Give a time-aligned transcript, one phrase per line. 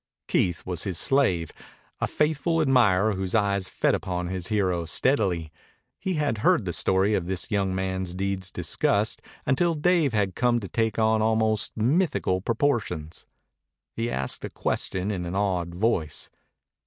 [0.27, 1.51] Keith was his slave,
[1.99, 5.51] a faithful admirer whose eyes fed upon his hero steadily.
[5.99, 10.59] He had heard the story of this young man's deeds discussed until Dave had come
[10.59, 13.27] to take on almost mythical proportions.
[13.93, 16.31] He asked a question in an awed voice.